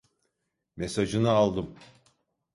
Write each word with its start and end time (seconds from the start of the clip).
Mesajını 0.77 1.31
aldım. 1.31 1.75